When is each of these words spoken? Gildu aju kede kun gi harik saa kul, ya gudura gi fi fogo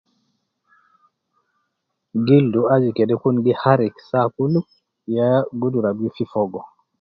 Gildu 2.25 2.61
aju 2.73 2.89
kede 2.97 3.15
kun 3.21 3.35
gi 3.43 3.53
harik 3.61 3.95
saa 4.09 4.27
kul, 4.35 4.53
ya 5.15 5.27
gudura 5.59 5.91
gi 5.99 6.07
fi 6.15 6.23
fogo 6.31 6.59